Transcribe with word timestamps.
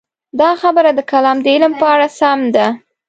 دا 0.39 0.49
خبره 0.61 0.89
د 0.95 0.99
کلام 1.11 1.37
د 1.41 1.47
علم 1.55 1.73
په 1.81 1.85
اړه 1.93 2.07
هم 2.11 2.15
سمه 2.19 2.47
ده. 2.55 2.67